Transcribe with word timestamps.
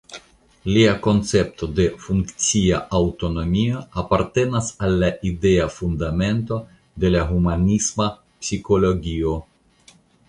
Lia 0.75 0.93
koncepto 1.07 1.67
de 1.79 1.83
"funkcia 2.05 2.79
aŭtonomio" 2.99 3.81
apartenas 4.03 4.71
al 4.87 4.97
la 5.05 5.11
idea 5.33 5.69
fundamento 5.77 6.59
de 7.05 7.13
la 7.17 7.23
humanisma 7.35 8.09
psikologio. 8.47 9.37